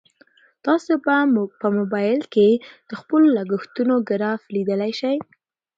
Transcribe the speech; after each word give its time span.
تاسو 0.65 0.91
په 1.61 1.67
موبایل 1.77 2.21
کې 2.33 2.49
د 2.89 2.91
خپلو 2.99 3.27
لګښتونو 3.37 3.95
ګراف 4.09 4.41
لیدلی 4.55 4.91
شئ. 4.99 5.17